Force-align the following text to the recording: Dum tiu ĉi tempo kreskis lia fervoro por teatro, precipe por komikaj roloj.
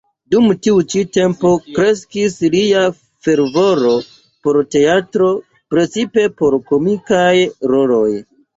Dum 0.33 0.45
tiu 0.67 0.77
ĉi 0.93 1.01
tempo 1.17 1.51
kreskis 1.75 2.37
lia 2.55 2.81
fervoro 3.29 3.93
por 4.49 4.61
teatro, 4.79 5.31
precipe 5.75 6.27
por 6.43 6.61
komikaj 6.73 7.33
roloj. 7.77 8.13